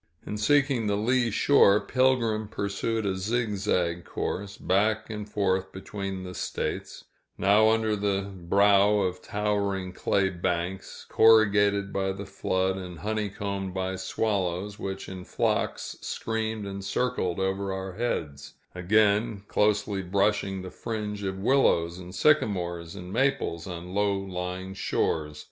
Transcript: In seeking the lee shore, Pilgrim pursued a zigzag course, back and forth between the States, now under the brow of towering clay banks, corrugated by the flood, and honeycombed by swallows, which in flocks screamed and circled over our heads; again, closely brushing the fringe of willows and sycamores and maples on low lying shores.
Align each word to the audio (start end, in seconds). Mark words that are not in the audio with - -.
In 0.25 0.35
seeking 0.35 0.87
the 0.87 0.97
lee 0.97 1.29
shore, 1.29 1.79
Pilgrim 1.79 2.47
pursued 2.47 3.05
a 3.05 3.15
zigzag 3.15 4.03
course, 4.03 4.57
back 4.57 5.11
and 5.11 5.29
forth 5.29 5.71
between 5.71 6.23
the 6.23 6.33
States, 6.33 7.05
now 7.37 7.69
under 7.69 7.95
the 7.95 8.23
brow 8.35 8.97
of 9.01 9.21
towering 9.21 9.93
clay 9.93 10.31
banks, 10.31 11.05
corrugated 11.07 11.93
by 11.93 12.13
the 12.13 12.25
flood, 12.25 12.77
and 12.77 12.97
honeycombed 13.01 13.75
by 13.75 13.95
swallows, 13.95 14.79
which 14.79 15.07
in 15.07 15.23
flocks 15.23 15.95
screamed 16.01 16.65
and 16.65 16.83
circled 16.83 17.39
over 17.39 17.71
our 17.71 17.93
heads; 17.93 18.55
again, 18.73 19.43
closely 19.47 20.01
brushing 20.01 20.63
the 20.63 20.71
fringe 20.71 21.21
of 21.21 21.37
willows 21.37 21.99
and 21.99 22.15
sycamores 22.15 22.95
and 22.95 23.13
maples 23.13 23.67
on 23.67 23.93
low 23.93 24.15
lying 24.17 24.73
shores. 24.73 25.39